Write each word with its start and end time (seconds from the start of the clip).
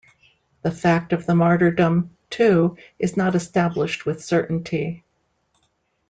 The 0.63 0.71
fact 0.71 1.13
of 1.13 1.27
the 1.27 1.35
martyrdom, 1.35 2.17
too, 2.31 2.75
is 2.97 3.15
not 3.15 3.35
established 3.35 4.03
with 4.03 4.23
certainty. 4.25 5.03